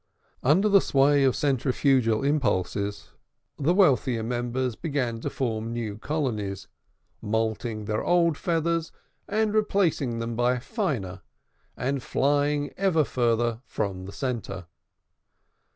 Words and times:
Under 0.41 0.67
the 0.67 0.81
sway 0.81 1.23
of 1.23 1.35
centrifugal 1.35 2.23
impulses, 2.23 3.11
the 3.59 3.71
wealthier 3.75 4.23
members 4.23 4.75
began 4.75 5.19
to 5.19 5.29
form 5.29 5.71
new 5.71 5.99
colonies, 5.99 6.67
moulting 7.21 7.85
their 7.85 8.03
old 8.03 8.35
feathers 8.35 8.91
and 9.27 9.53
replacing 9.53 10.17
them 10.17 10.35
by 10.35 10.57
finer, 10.57 11.21
and 11.77 12.01
flying 12.01 12.73
ever 12.77 13.03
further 13.03 13.61
from 13.67 14.05
the 14.05 14.11
centre. 14.11 14.65